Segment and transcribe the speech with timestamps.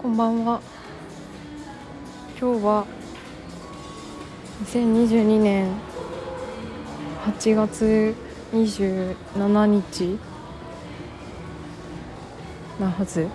[0.00, 0.60] こんばんは。
[2.40, 2.86] 今日は
[4.64, 5.74] 2022年
[7.24, 8.14] 8月
[8.52, 10.20] 27日
[12.78, 13.26] なはず。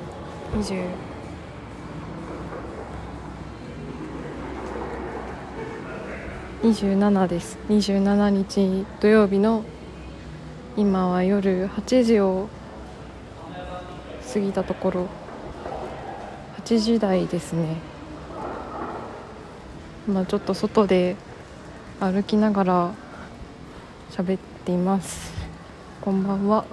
[6.62, 7.58] 27です。
[7.68, 9.66] 27日土曜日の
[10.78, 12.48] 今は夜8時を
[14.34, 15.23] 過ぎたところ。
[16.66, 17.76] 8時台ですね。
[20.08, 21.18] 今ちょっと外で
[22.00, 22.92] 歩きながら
[24.12, 25.34] 喋っています。
[26.00, 26.64] こんばんは。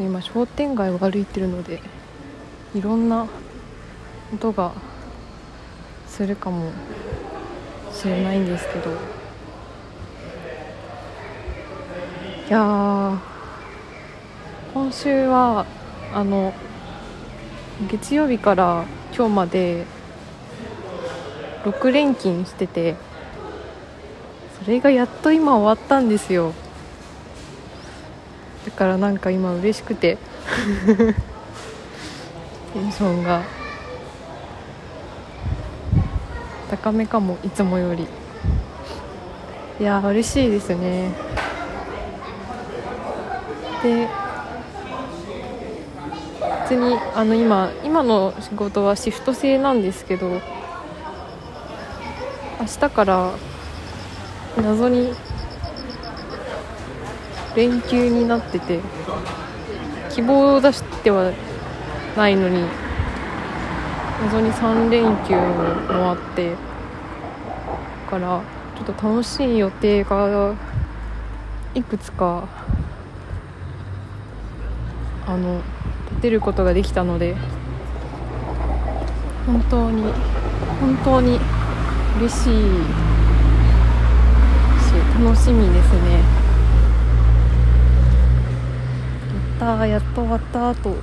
[0.00, 1.82] 今商店街を歩いてるので
[2.74, 3.26] いろんな
[4.32, 4.72] 音が
[6.06, 6.72] するかも
[7.92, 8.90] しれないんですけど。
[12.48, 13.20] いや
[14.72, 15.64] 今週は
[16.12, 16.52] あの
[17.90, 18.84] 月曜日から
[19.16, 19.84] 今日まで
[21.64, 22.94] 6連勤してて
[24.62, 26.52] それがやっと今終わったんですよ。
[28.64, 30.18] だからなんか今嬉しくて
[32.72, 33.42] テンションが。
[36.70, 38.06] 高めかもいつもより。
[39.78, 41.10] いや嬉しいですね。
[43.82, 44.08] で
[46.64, 50.40] 別にあの今今の仕事はシフト制なんですけど明
[52.66, 53.34] 日から
[54.56, 55.12] 謎に
[57.54, 58.80] 連休になってて
[60.10, 61.32] 希望を出しては
[62.16, 62.64] ないのに
[64.22, 65.34] 謎に3連休
[65.92, 66.56] もあってだ
[68.10, 68.40] から
[68.74, 70.54] ちょっと楽しい予定が
[71.74, 72.48] いくつか
[75.26, 75.60] あの
[76.24, 77.36] 立てることができたので
[79.44, 80.10] 本当に
[80.80, 81.38] 本当に
[82.16, 82.48] 嬉しいし
[85.22, 86.22] 楽しみですね。
[89.60, 90.96] やったやっと終わった後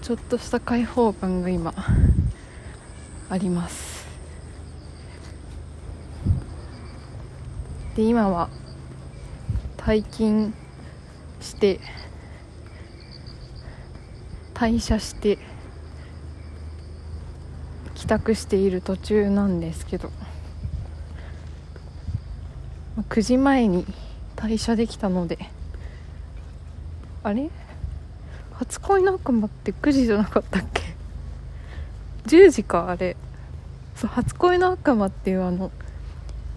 [0.00, 1.74] ちょっとした開放感が今
[3.28, 4.06] あります。
[7.96, 8.50] で今は
[9.78, 10.54] 退勤
[11.40, 11.80] して
[14.54, 15.38] 退社して
[17.94, 20.10] 帰宅している途中なんですけど
[23.08, 23.84] 9時前に
[24.36, 25.38] 退社できたので
[27.22, 27.50] あれ？
[28.52, 30.82] 初恋の悪魔って9時じゃなかったっけ
[32.26, 33.16] ？10時かあれ。
[33.96, 35.70] そう初恋の悪魔っていうあの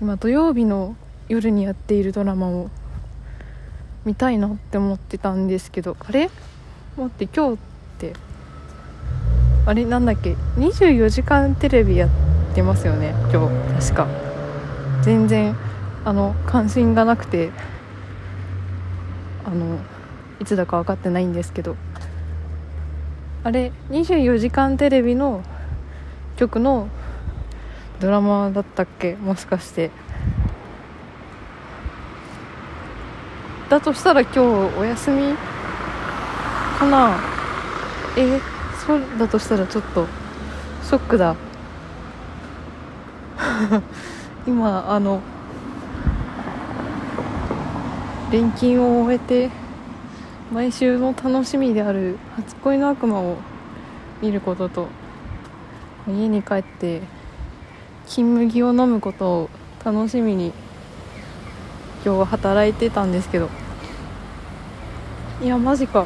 [0.02, 0.96] 今土曜日の
[1.29, 2.69] 夜にやっているドラマを
[4.06, 6.29] 見たいなって思ってたんですけどあれ？
[6.97, 7.59] 待って今日
[7.97, 8.13] って。
[9.66, 12.09] あれなんだっけ？24時間テレビやっ
[12.53, 13.13] てますよね？
[13.34, 13.50] 今
[13.80, 13.90] 日。
[13.90, 14.08] 確か。
[15.02, 15.56] 全然
[16.06, 17.50] あの関心がなくて。
[19.46, 19.80] あの
[20.40, 21.75] いつだか分かってないんですけど。
[23.44, 25.41] あれ24時間テレビの
[26.35, 26.90] 曲の
[28.00, 29.16] ドラマだったっけ？
[29.16, 29.90] もしかして。
[33.69, 34.40] だとしたら今日
[34.78, 35.35] お休み
[36.79, 37.36] かな？
[38.17, 38.41] え
[38.85, 40.07] そうだとしたらちょっと
[40.83, 41.35] ショックだ。
[44.47, 45.22] 今あの
[48.31, 49.51] 連勤を終えて
[50.51, 53.38] 毎週の楽しみである「初恋の悪魔」を
[54.22, 54.88] 見ることと
[56.07, 57.01] 家に帰って
[58.07, 59.49] 金麦を飲むことを
[59.85, 60.53] 楽しみに
[62.03, 63.49] 今日は働いてたんですけど。
[65.39, 66.05] いやマジか。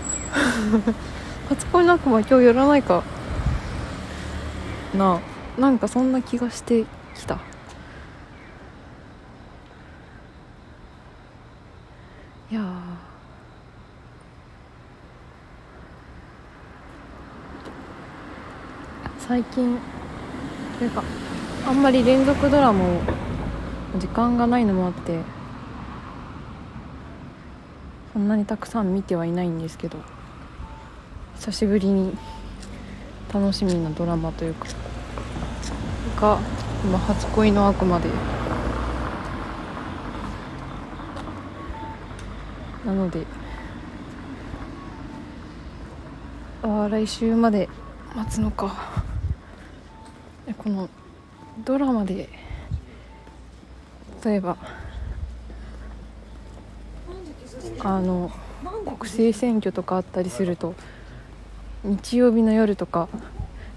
[1.51, 3.03] 初恋の悪魔今日やらないか？
[4.97, 5.19] な
[5.57, 7.39] あなんかそんな気がしてきた。
[12.49, 12.61] いや
[19.19, 19.77] 最近
[20.79, 21.03] というか
[21.67, 23.01] あんまり連続ドラマを
[23.99, 25.19] 時間がないのもあって
[28.13, 29.97] そんなにたくさん見てはいないんですけど。
[31.41, 32.15] 久しぶりに
[33.33, 34.67] 楽しみなドラマというか
[36.17, 36.39] が
[36.83, 38.09] 今「初恋の悪魔で」
[42.85, 43.25] なので
[46.61, 47.67] あ来週まで
[48.15, 49.01] 待つのか。
[50.59, 50.91] この
[51.65, 52.29] ドラマで
[54.23, 54.57] 例えば
[57.79, 58.31] あの
[58.85, 60.75] 国政選挙とかあったりすると
[61.83, 63.09] 日曜日の夜とか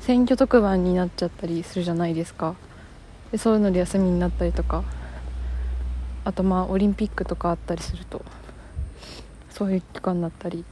[0.00, 2.54] 選挙特番になっちゃったりするじゃないですか。
[3.32, 4.84] でそういうので休みになったりとか。
[6.26, 8.24] あとまあオリンピックとかあったりすると。
[9.50, 10.64] そういう期間だったり。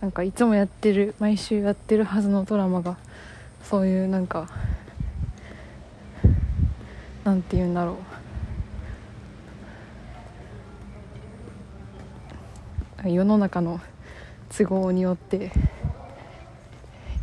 [0.00, 2.96] なんかいつもやってる毎週やってるはずのドラマが
[3.62, 4.48] そういうなんか
[7.24, 7.98] なんて言うんだろ
[13.04, 13.08] う。
[13.08, 13.80] 世の中の
[14.50, 15.50] 都合によって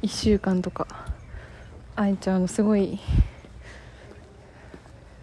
[0.01, 1.09] 1週間とか。
[1.99, 2.97] 会えちゃうのすごい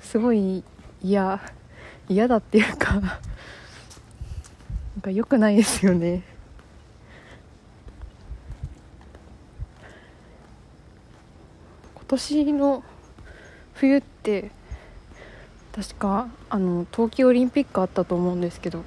[0.03, 0.63] すごい
[1.03, 1.41] 嫌
[2.07, 3.03] 嫌だっていうかなん
[5.01, 6.23] か良くないですよね。
[11.95, 12.85] 今年の
[13.73, 14.51] 冬って
[15.75, 18.85] 確かあの冬季オリンピックあったと思うんですけど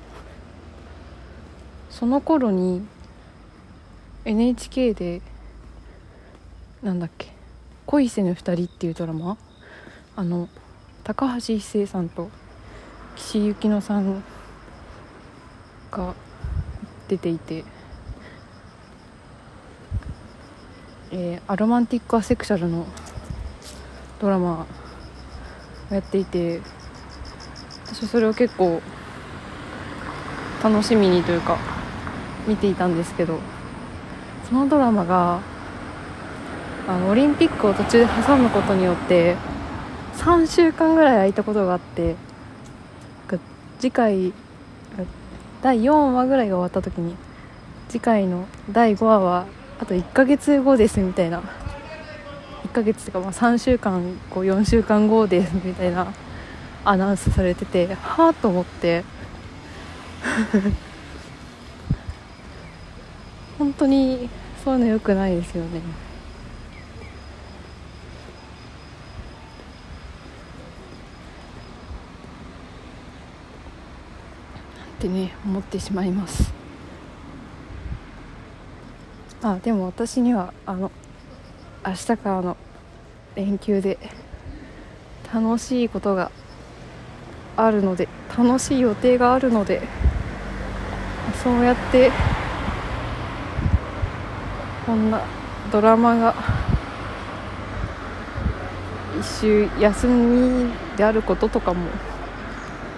[1.89, 2.85] その頃に
[4.25, 5.21] NHK で
[6.83, 7.33] なんだっけ
[7.87, 9.37] 「恋せぬ二人」っていうドラマ？
[10.15, 10.47] あの
[11.03, 12.29] 高橋一生さんと
[13.15, 14.23] 岸井ゆきのさん
[15.91, 16.13] が
[17.09, 17.65] 出ていて、
[21.11, 22.85] えー、アロマンティック・アセクシャルの
[24.19, 24.67] ドラマ
[25.89, 26.61] をやっていて
[27.87, 28.81] 私それを結構
[30.63, 31.57] 楽しみにというか
[32.47, 33.39] 見ていたんですけど
[34.47, 35.41] そのドラマが
[36.89, 39.35] あのオリンピックを途中で挟むことによって
[40.15, 42.15] 3週間ぐらい空いたことがあって
[43.77, 44.33] 次回
[45.61, 47.15] 第4話ぐらいが終わった時に
[47.89, 49.45] 次回の第5話は
[49.79, 51.43] あと1ヶ月後ですみたいな。
[52.63, 56.13] 1ヶ月とかまあ3週間こう4週間後ですみたいな
[56.85, 59.03] アナウンスされててはあと思って。
[63.57, 64.29] 本当に
[64.63, 66.08] そういうの良くないですよね。
[74.99, 76.51] ってね思ってしまいます。
[79.41, 80.91] あでも私にはあの
[81.87, 82.57] 明日からの
[83.35, 83.97] 連休で
[85.33, 86.29] 楽しいことが
[87.55, 89.81] あるので楽しい予定があるので
[91.41, 92.11] そうやって
[94.85, 95.21] こんな
[95.71, 96.35] ドラマが
[99.17, 101.87] 一周休みであることとかも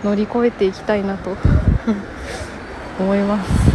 [0.04, 1.38] 乗り越えていきたいなと
[3.00, 3.72] 思います。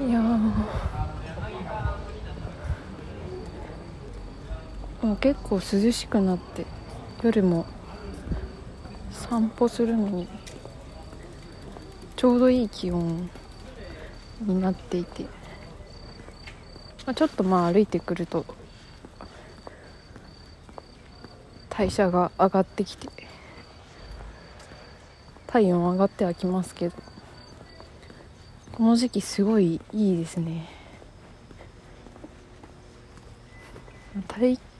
[0.00, 0.52] いやも
[5.12, 6.66] う結構涼しくなって
[7.22, 7.66] 夜も
[9.10, 10.28] 散歩するのに
[12.16, 13.28] ちょうどいい気温
[14.40, 15.24] になっていて、
[17.06, 18.46] まあ、ちょっとまあ歩いてくると
[21.70, 23.08] 代謝が上がってきて
[25.48, 26.96] 体温上がってはきますけど
[28.72, 30.68] この時期すごいいいですね。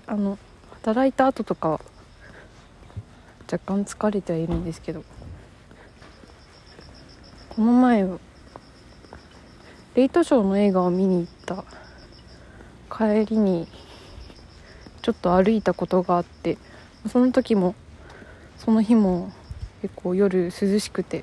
[0.06, 0.38] あの
[0.70, 1.80] 働いた後とか
[3.50, 5.04] 若干疲れてはいるんですけど。
[7.56, 8.04] この前
[9.94, 11.64] レイトショーの映画を見に行った。
[12.90, 13.68] 帰りに
[15.02, 16.58] ちょっと歩いたことがあって
[17.08, 17.76] その時も
[18.56, 19.32] その日も
[19.82, 21.22] 結構夜涼しくて。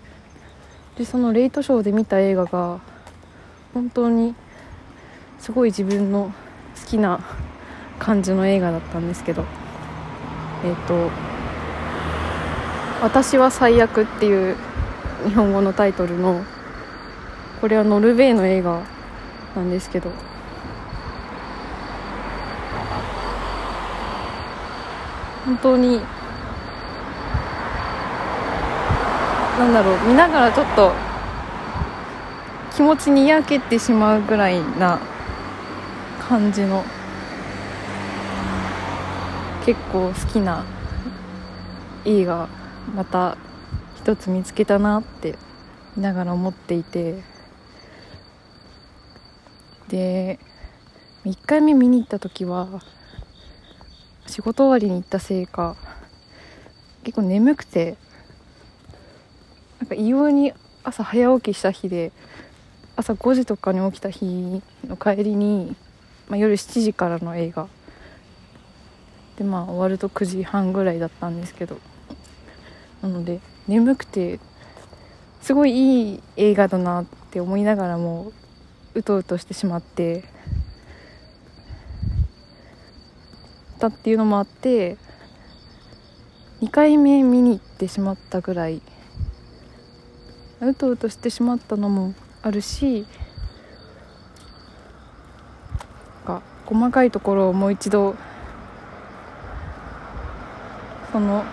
[0.98, 2.80] でそのレイトショーで見た映画が
[3.74, 4.34] 本当に
[5.40, 6.34] すごい自分の
[6.80, 7.20] 好きな
[8.00, 9.44] 感じの映画だったんですけど。
[10.64, 11.10] えっ、ー、と
[13.04, 14.56] 「私は最悪」っていう
[15.28, 16.44] 日本語のタイトルの
[17.60, 18.82] これはノルウェーの映画
[19.56, 20.12] なんですけど。
[25.46, 26.00] 本当に
[29.58, 30.92] なんだろう見ながらちょっと
[32.76, 35.00] 気持ちにやけてしまうぐらいな
[36.20, 36.84] 感じの
[39.66, 40.64] 結構好きな
[42.06, 42.48] 映画
[42.96, 43.36] また
[44.04, 45.36] 一つ見つけたなって
[45.96, 47.22] 見ながら思っていて。
[49.90, 50.40] で
[51.26, 52.82] 1回目見に行った時は
[54.26, 55.76] 仕事終わりに行ったせいか
[57.04, 57.98] 結構眠くて
[59.80, 60.54] なんか異様に
[60.84, 62.14] 朝早起きした日で
[62.96, 65.76] 朝5時とかに起きた日の帰りに、
[66.30, 67.68] まあ、夜7時からの映画。
[69.38, 71.78] でまあ終わると9時半ぐらいだったんですけど。
[73.02, 74.40] なので眠くて
[75.42, 78.32] すごいいい映画だなって思いながらも
[78.94, 80.24] うとうとしてしまって。
[83.80, 84.96] たっていうのもあって
[86.62, 88.82] 2回目見に行ってしまったぐらい。
[90.62, 92.14] うとうとしてしまったのも
[92.44, 93.08] あるし
[96.24, 98.16] か細かいところをもう一度
[101.12, 101.44] その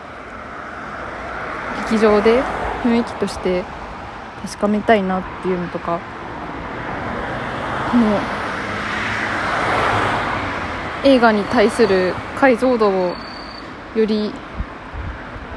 [1.91, 2.43] 劇場で
[2.83, 3.65] 雰囲気として
[4.43, 5.99] 確かめたいなっていうのとか。
[7.95, 8.21] もう
[11.05, 13.15] 映画に対する解像度を
[13.95, 14.31] より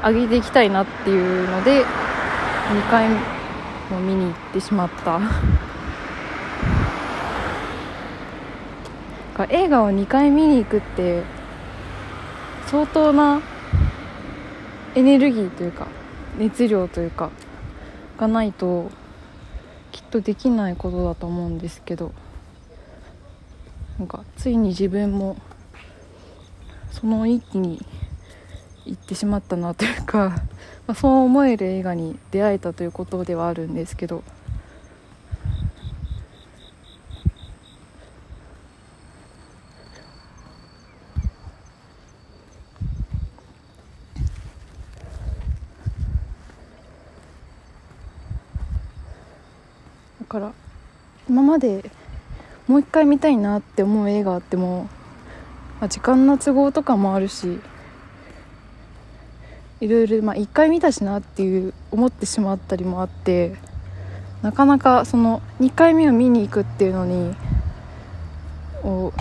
[0.02, 3.08] 上げていきたいなっていうので2回
[3.90, 5.20] も見に行ってしまった。
[9.50, 11.22] 映画を2回見に行くって
[12.66, 13.40] 相当な
[14.94, 15.88] エネルギーというか
[16.42, 17.30] 熱量というか
[18.18, 18.90] がないと
[19.92, 22.12] きっとできないことだと思うんですけど
[23.96, 25.36] なんかついに自分も
[26.90, 27.80] その域に
[28.86, 30.30] 行ってしまったなというか、
[30.88, 34.24] まあ、そう思える映画に出会えたということではあるんですけど
[50.32, 50.52] から。
[51.28, 51.84] 今まで
[52.66, 54.88] もう一回見たいなって思う映画あっても、
[55.78, 57.60] まあ、時間の都合とかもあるし
[59.80, 63.56] いろいろ、まあ、1回見たしなっていう思ってしまったりもあって
[64.40, 67.34] なかなかその2回目を見に行くっていうのに
[68.82, 69.12] を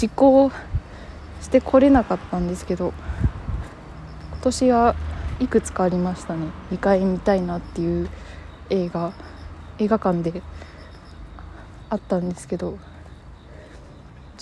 [0.00, 0.52] 実行
[1.40, 2.92] してこれなかったんですけど
[4.32, 4.94] 今年は
[5.40, 6.46] いくつかありましたね。
[6.70, 8.08] 2回見たいなっていう
[8.68, 9.12] 映画。
[9.80, 10.42] 映画館で
[11.88, 12.78] あったんですけど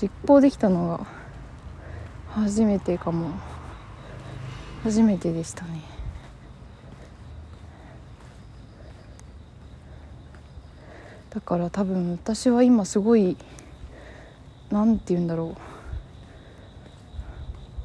[0.00, 1.06] 実行できたのが
[2.34, 3.30] 初めてかも。
[4.82, 5.82] 初めてでしたね
[11.30, 13.36] だから多分私は今すごい
[14.70, 15.60] 何て言うんだろう、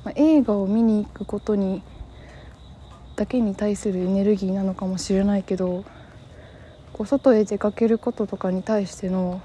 [0.05, 1.83] まあ、映画を見に行くことに
[3.15, 5.83] だけに対するエネルギーなのかもしれないけど
[6.93, 9.41] こう外へ出かけることとかに対しての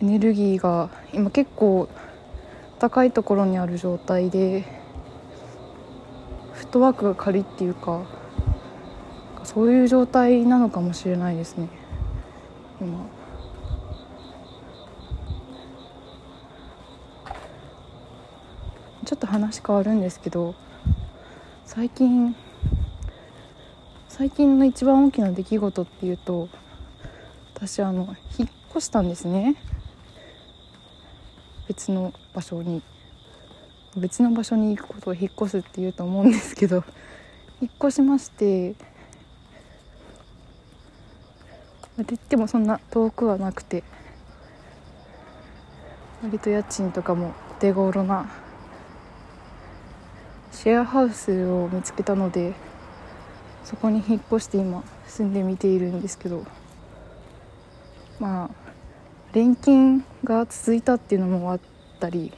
[0.00, 1.88] エネルギーが今結構
[2.78, 4.82] 高いところにある状態で。
[6.62, 8.04] フットワークが軽いっていうか
[9.42, 11.68] そういう状態なのかもしれないですね
[12.80, 13.04] 今
[19.04, 20.54] ちょっと話変わるんですけど
[21.64, 22.36] 最近
[24.22, 26.48] 最近の一番大きな出来事っていうと
[27.56, 29.56] 私あの引っ越したんですね。
[31.66, 32.84] 別の場所に。
[33.96, 36.84] 別の場所に行くことを引っ越すっていうと思うんですけど
[37.60, 38.70] 引っ越しまして。
[38.70, 38.84] って
[41.96, 43.82] 言ってもそんな遠くはなくて。
[46.22, 48.30] 割と家賃とかもお手頃な
[50.52, 52.54] シェアハウスを見つけたので
[53.64, 56.44] そこに引っ越して今住んでみているんですけど
[58.18, 58.50] まあ
[59.32, 61.60] 錬金が続いたっていうのもあっ
[62.00, 62.32] たり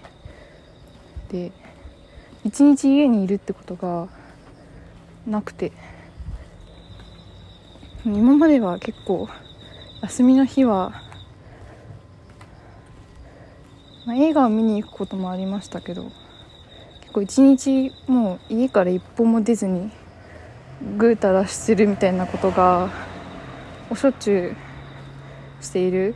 [1.31, 1.53] で
[2.45, 4.09] 一日家にいるってことが
[5.27, 5.73] なくて
[8.05, 9.29] 今までは結構
[10.03, 11.03] 休みの日は、
[14.05, 16.13] まあ、映画を見に行くこともありましたけど
[17.01, 19.91] 結構一日もう家から一歩も出ずに
[20.97, 22.91] ぐうたらしてるみたいなことが
[23.91, 24.55] おしょっちゅ
[25.61, 26.15] うしている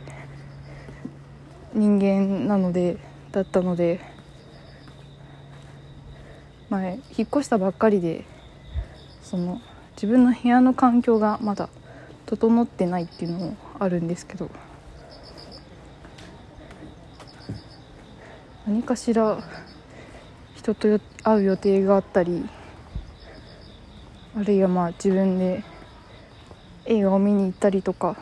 [1.73, 2.97] 人間なので
[3.31, 3.99] だったので
[6.69, 8.25] 前引っ越したばっかりで
[9.21, 9.59] その
[9.95, 11.69] 自分の部屋の環境がまだ
[12.25, 14.49] 整ってないっていうのもあるんですけど
[18.67, 19.39] 何かしら
[20.55, 22.47] 人と会う予定があったり
[24.39, 25.65] あるいはまあ自分で
[26.85, 28.15] 映画を見に行ったりとか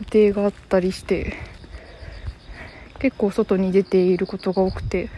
[0.00, 1.34] 予定があったりして
[2.98, 5.08] 結構外に出ていることが多くて。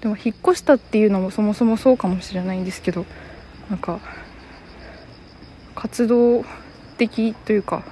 [0.00, 3.06] でも引っ越したっていうのもそもそもそうかもしれないんですけど
[3.70, 4.00] なんか
[5.74, 6.44] 活動
[6.98, 7.82] 的というか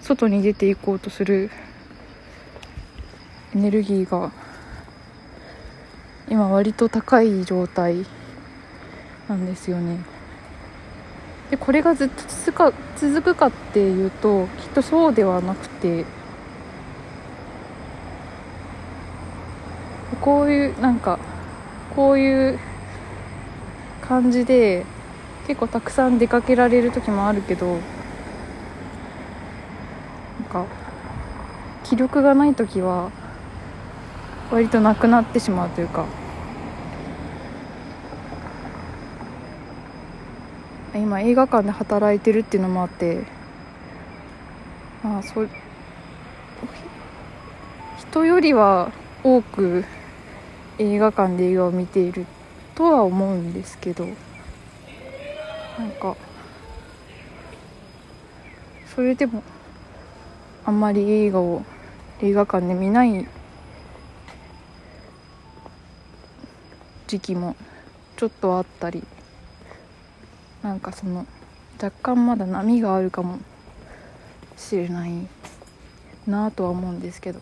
[0.00, 1.52] 外に出ていこうとする
[3.54, 4.32] エネルギーが
[6.32, 8.06] 今割と高い状態
[9.28, 9.98] なんですよね。
[11.50, 16.06] でこれがずっと続か続くかっていうときっとそうではなくて
[20.22, 21.18] こういうなんか
[21.94, 22.58] こういう
[24.00, 24.86] 感じで
[25.46, 27.78] 結構たくさん出かけられる時もあるけどなん
[30.50, 30.64] か
[31.84, 33.10] 気力がない時は
[34.50, 36.21] 割となくなってしまうというか。
[40.94, 43.24] 今映画館で働いてるっていうのもあって
[45.02, 45.46] まあそ
[47.96, 48.92] 人よりは
[49.24, 49.84] 多く
[50.78, 52.26] 映画館で映画を見ている
[52.74, 54.06] とは思うんですけど
[55.78, 56.16] なんか
[58.94, 59.42] それでも
[60.64, 61.62] あんまり映画を
[62.20, 63.26] 映画館で見ない
[67.06, 67.56] 時期も
[68.16, 69.02] ちょっとあったり
[70.62, 71.26] なんかその
[71.82, 73.38] 若干まだ波があるかも
[74.56, 75.12] しれない
[76.26, 77.40] なとは思うんですけど。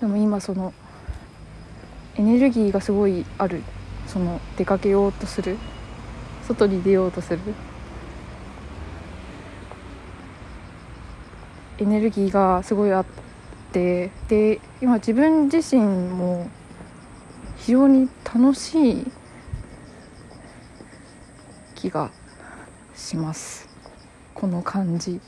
[0.00, 0.72] でも今その
[2.14, 3.62] エネルギーがすごいある。
[4.06, 5.58] その出かけようとする。
[6.46, 7.40] 外に出ようとする。
[11.78, 13.04] エネルギーがすごいあっ
[13.72, 14.10] て。
[14.28, 16.48] で今自分自身も
[17.58, 19.12] 非常に楽しい
[21.74, 22.10] 気が
[22.94, 23.68] します。
[24.34, 25.20] この感じ。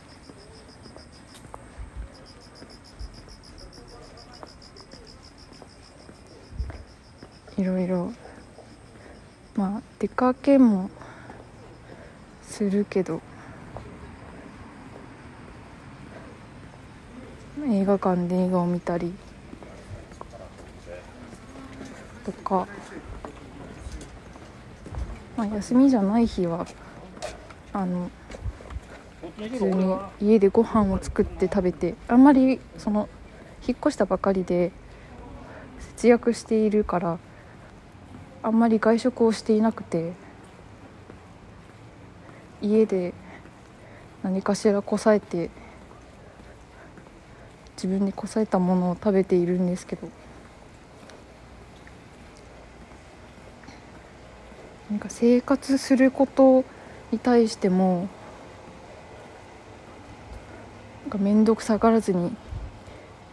[7.58, 8.12] いろいろ。
[9.54, 10.90] まあ出かけも
[12.42, 13.20] するけど。
[17.68, 19.12] 映画館で映画を見たり。
[22.24, 22.66] とか、
[25.36, 26.66] まあ、休みじゃない日は
[27.72, 28.10] あの
[29.36, 33.08] 普通に家でご飯を作って食べてあんまりその
[33.66, 34.72] 引っ越したばかりで
[35.96, 37.18] 節約しているから
[38.42, 40.12] あんまり外食をしていなくて
[42.62, 43.14] 家で
[44.22, 45.50] 何かしらこさえて
[47.76, 50.08] 自分にこさえたものを食べているんですけど。
[54.90, 56.64] なんか生活すること
[57.12, 58.08] に対しても
[61.02, 62.34] なんか面倒くさがらずに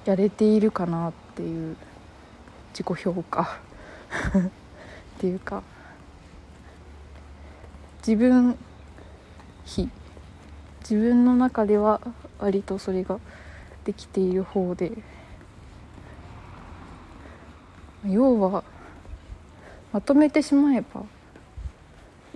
[0.06, 1.76] やれているかなっていう
[2.74, 3.60] 自己評価。
[5.18, 5.64] っていうか
[8.06, 8.56] 自分
[9.66, 9.90] 比
[10.82, 12.00] 自分の中では
[12.40, 13.20] 割とそれが
[13.84, 14.92] できている方で
[18.06, 18.64] 要は
[19.92, 21.04] まとめてしまえば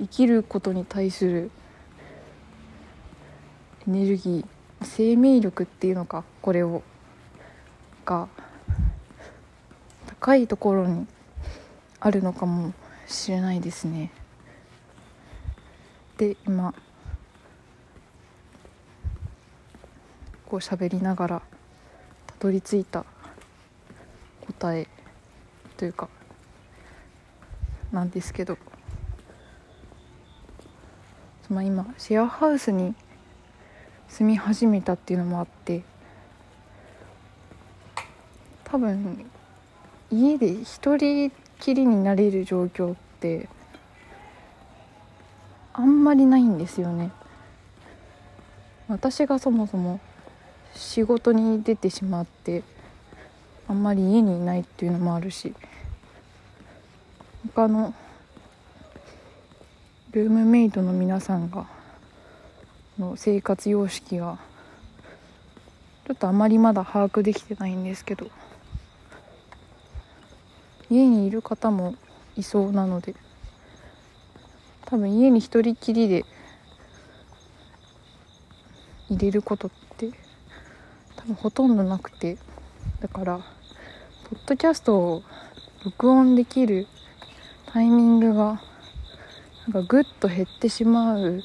[0.01, 1.51] 生きることに対する
[3.87, 4.45] エネルギー
[4.83, 6.81] 生命力っていうのかこれを
[8.03, 8.27] が
[10.07, 11.05] 高いところに
[11.99, 12.73] あるのかも
[13.07, 14.11] しれないですね。
[16.17, 16.73] で今
[20.47, 21.41] こう喋りながら
[22.25, 23.05] たどり着いた
[24.47, 24.87] 答え
[25.77, 26.09] というか
[27.91, 28.57] なんですけど、
[31.51, 32.95] まあ、今シェアハウスに
[34.07, 35.83] 住み始めたっていうのもあって
[38.63, 39.25] 多分
[40.09, 43.49] 家で一人きりになれる状況って
[45.73, 47.11] あんまりないんですよね。
[48.87, 49.99] 私がそもそも
[50.73, 52.63] 仕事に出てしまって
[53.67, 55.53] あんまり家にいないっていうのもあるし
[57.53, 57.93] 他の
[60.11, 61.67] ルームメイトの皆さんが
[62.99, 64.39] の生活様式が
[66.05, 68.29] ちょっとあまりまだ把握できてないんですけど
[70.89, 71.95] 家にいる方も
[72.35, 73.15] いそうなので
[74.85, 76.25] 多分家に一人きりで
[79.09, 80.11] 入れることって
[81.15, 82.37] 多分ほとんどなくて
[82.99, 85.23] だからポッドキャストを
[85.85, 86.87] 録音できる
[87.67, 88.61] タイミングが
[89.67, 91.43] なんかぐっと減ってしまう。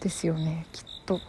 [0.00, 1.20] ですよねきっと。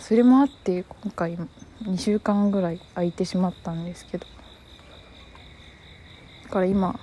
[0.00, 1.38] それもあって今回
[1.82, 4.26] 2週間ぐらい空いてしまったんですけど。
[6.44, 6.98] だから今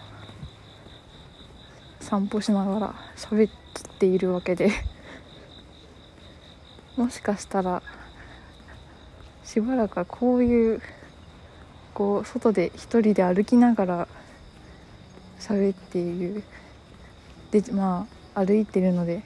[2.00, 3.52] 散歩しながら喋っ
[4.00, 4.72] ているわけで。
[6.98, 7.82] もしかしたら
[9.44, 10.82] しばらくはこういう
[11.94, 14.08] こう外で一人で歩きながら
[15.46, 16.42] 喋っている。
[17.52, 19.22] でまあ歩いてるので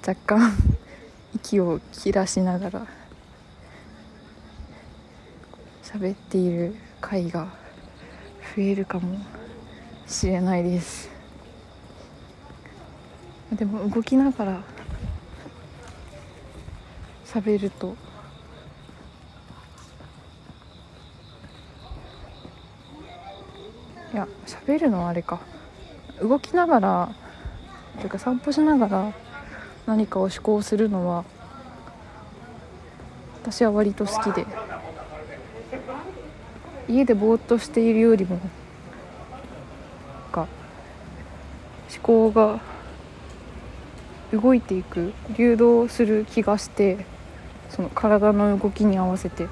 [0.00, 0.52] 若干
[1.36, 2.86] 息を切らしながら
[5.82, 7.48] 喋っている回が
[8.56, 9.18] 増えるかも
[10.06, 11.10] しれないです。
[13.52, 14.62] でも動きながら
[17.26, 17.94] 喋ると
[24.18, 25.40] や喋るのはあれか。
[26.20, 27.14] 動きながら
[27.98, 29.12] というか散歩しながら
[29.86, 31.24] 何かを思考するのは
[33.42, 34.46] 私は割と好きで。
[36.88, 38.40] 家でぼーっとしているよりも
[40.32, 40.48] か
[41.94, 42.60] 思考が
[44.32, 47.04] 動いていく流動する気がして
[47.68, 49.48] その体の動きに合わせて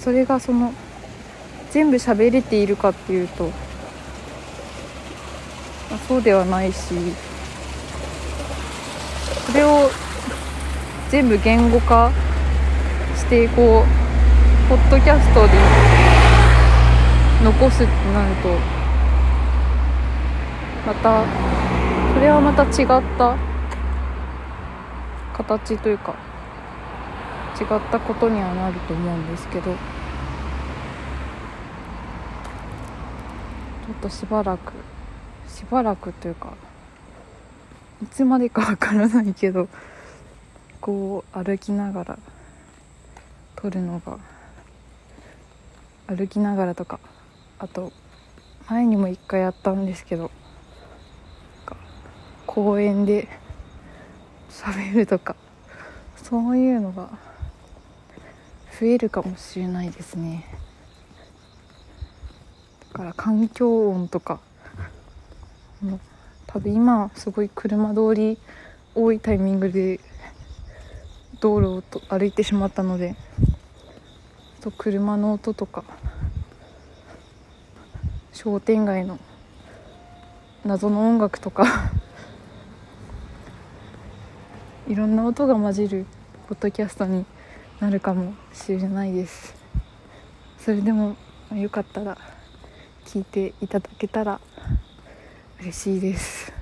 [0.00, 0.72] それがその
[1.70, 3.50] 全部喋れているかっていうと、
[6.08, 6.94] そうではないし
[9.46, 9.90] それを
[11.10, 12.10] 全部言語化
[13.14, 15.52] してこうポッドキャストで
[17.44, 18.48] 残すってなると
[20.86, 21.24] また
[22.14, 22.86] それはまた違っ
[23.18, 23.36] た
[25.36, 26.29] 形というか
[27.60, 29.74] 違ったことにはなると思うんですけどちょ
[33.92, 34.72] っとしばらく
[35.46, 36.54] しばらくというか
[38.02, 39.68] いつまでかわからないけど
[40.80, 42.18] こう歩きながら
[43.56, 44.18] 撮るのが
[46.06, 46.98] 歩きながらとか
[47.58, 47.92] あと
[48.70, 50.30] 前にも一回やったんですけど
[52.46, 53.28] 公園で
[54.48, 55.36] 喋るとか
[56.16, 57.29] そういうのが
[58.80, 60.46] 増えるかもしれないですね。
[62.92, 64.40] だから環境音とか
[66.46, 68.38] 多分今すごい車通り
[68.94, 70.00] 多いタイミングで
[71.40, 73.16] 道路を歩いてしまったので
[74.62, 75.84] と車の音とか
[78.32, 79.18] 商店街の
[80.64, 81.92] 謎の音楽とか
[84.88, 86.06] いろんな音が混じる
[86.48, 87.26] ポッドキャストに
[87.80, 89.54] なるかもしれないです。
[90.58, 91.16] それでも
[91.54, 92.18] よかったら
[93.06, 94.38] 聞いていただけたら
[95.60, 96.52] 嬉しいです。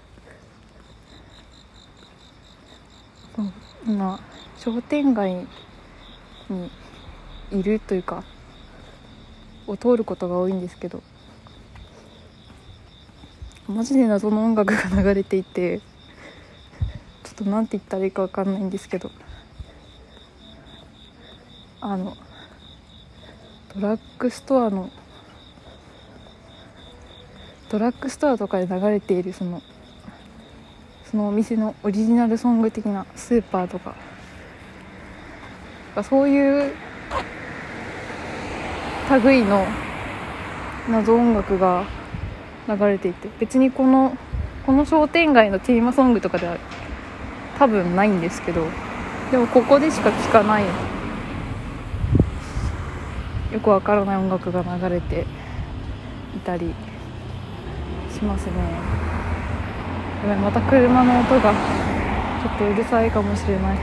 [3.85, 4.21] 今
[4.59, 5.47] 商店街
[6.49, 6.71] に
[7.51, 8.23] いるというか
[9.67, 11.03] を通ることが多いんですけど
[13.69, 15.85] マジで謎の音楽が流れていてちょ
[17.33, 19.11] っと何て言ったらいいか分かんないんですけど
[21.81, 22.17] あの
[23.75, 24.91] ドラッグストアの
[27.71, 29.63] ドラッグストアとかで流れているその
[31.11, 33.95] そのお店のオリジナルソング的なスーパーとか。
[36.03, 36.73] そういう
[39.25, 39.67] 類の
[40.89, 41.85] 謎音楽が
[42.69, 44.17] 流れていて別にこの
[44.67, 46.59] この商店街のテーマソングとかでは
[47.59, 48.67] 多分ないんですけど
[49.31, 50.65] でもここでしか聴かない
[53.59, 55.27] よくわからない音楽が流れて
[56.37, 56.73] いたり
[58.09, 58.53] しますね。
[60.23, 61.53] やばいまた車の音が
[62.41, 63.79] ちょっとうるさいかもしれない。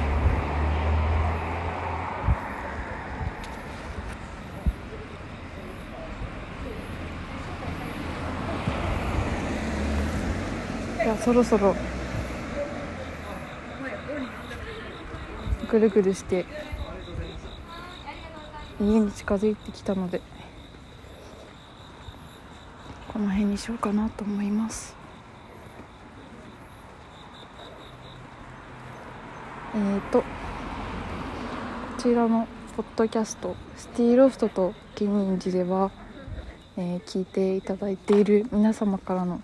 [11.03, 11.75] いやそろそろ
[15.69, 16.45] ぐるぐるして
[18.79, 20.21] 家に近づいてきたので
[23.11, 24.95] この辺にしようかなと思います。
[29.73, 30.25] えーとこ
[32.09, 35.91] ちらのポッドキャスト「シティーロフトとケニンジ」では、
[36.77, 39.41] えー、聞いていただいている皆様からの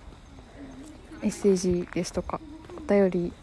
[1.22, 2.40] メッセージですとか
[2.78, 3.34] お便り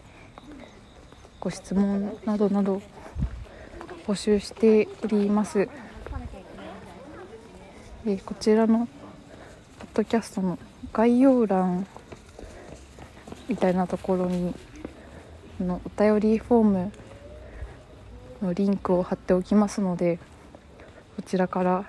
[1.40, 2.82] ご質問などなど
[4.08, 5.68] 募集しております、
[8.06, 10.58] え、こちらのポッドキャストの
[10.94, 11.86] 概要欄
[13.50, 14.54] みたいなところに
[15.60, 16.92] のお便りフォーム
[18.40, 20.18] のリンクを貼っておきますので
[21.16, 21.84] こちらから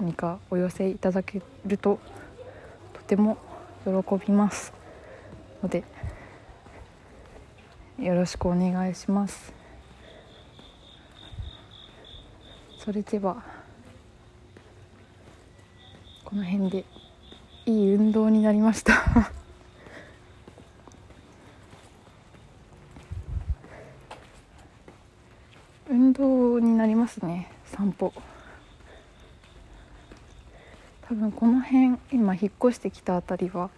[0.00, 2.00] 何かお寄せいただけると
[2.94, 3.38] とても
[3.84, 3.92] 喜
[4.26, 4.72] びます
[5.62, 5.84] ので
[7.98, 9.54] よろしくお願いします。
[12.78, 13.42] それでは
[16.22, 16.84] この辺で
[17.64, 19.32] いい運動になりました。
[25.88, 28.12] 運動になりますね散歩。
[31.08, 33.70] 多分この辺今引っ越してきた辺りは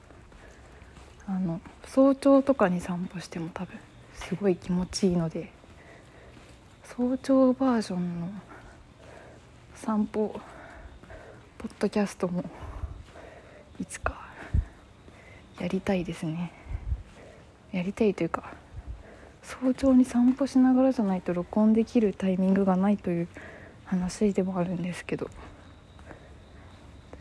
[1.28, 3.78] あの早朝とかに散歩しても多分
[4.18, 5.50] すごい気持ちいいので
[6.84, 8.28] 早朝バージョンの
[9.74, 10.38] 散歩
[11.58, 12.44] ポッドキャストも
[13.80, 14.28] いつか
[15.60, 16.52] やりたいですね。
[17.72, 18.52] やりたいというか
[19.42, 23.28] 早朝に散歩しながらじゃないと録音できるタイミングがないという
[23.84, 25.34] 話でもあるんですけどとい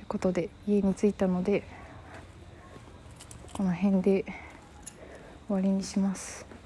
[0.03, 1.63] うことで家に着いたので
[3.53, 4.25] この辺で
[5.47, 6.56] 終わりにします。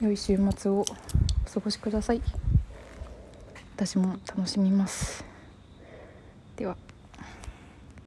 [0.00, 0.84] 良い週末をお
[1.50, 2.22] 過ごしください。
[3.76, 5.29] 私も楽しみます。